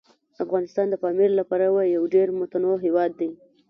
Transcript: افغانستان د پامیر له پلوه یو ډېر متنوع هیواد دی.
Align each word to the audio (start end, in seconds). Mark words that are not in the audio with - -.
افغانستان 0.43 0.85
د 0.89 0.95
پامیر 1.03 1.29
له 1.39 1.43
پلوه 1.49 1.81
یو 1.95 2.03
ډېر 2.13 2.27
متنوع 2.39 2.77
هیواد 2.85 3.11
دی. 3.19 3.29